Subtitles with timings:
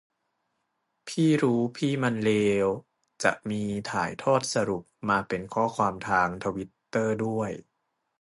[1.07, 2.31] พี่รู้พี่มันเล
[2.65, 2.67] ว
[3.23, 7.51] จะมีถ่ายทอดสรุปมาเป็นข้อความทางทวิตเตอร์ด้วย